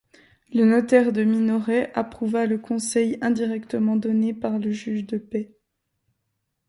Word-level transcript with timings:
Le 0.51 0.65
notaire 0.65 1.11
de 1.13 1.23
Minoret 1.23 1.91
approuva 1.93 2.47
le 2.47 2.57
conseil 2.57 3.19
indirectement 3.21 3.97
donné 3.97 4.33
par 4.33 4.57
le 4.57 4.71
juge 4.71 5.05
de 5.05 5.19
paix. 5.19 5.53